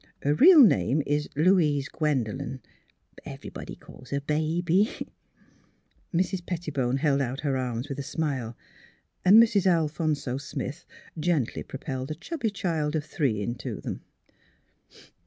[0.23, 2.61] Her real name is Louise Gwendolen;
[3.13, 4.89] but every body calls her Baby."
[6.11, 6.43] Mrs.
[6.43, 8.57] Pettibone held out her arms with a smile,
[9.23, 10.25] PLAYING MOTHER 261 and Mrs.
[10.31, 10.85] Alplionso Smith
[11.19, 14.01] gently propelled a chubby child of three into them.